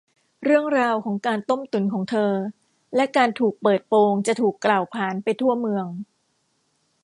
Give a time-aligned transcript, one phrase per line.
[0.43, 2.31] เรื่องราวของการต้มตุ๋นของเธอ
[2.95, 5.85] และการถูกเปิดโปงจะถูกกล่าวขานไปทั่วเมือง